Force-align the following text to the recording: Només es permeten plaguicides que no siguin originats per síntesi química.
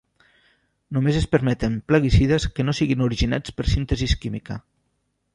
Només 0.97 1.17
es 1.17 1.25
permeten 1.33 1.75
plaguicides 1.91 2.47
que 2.59 2.65
no 2.65 2.75
siguin 2.77 3.03
originats 3.09 3.53
per 3.59 3.67
síntesi 3.75 4.09
química. 4.23 4.57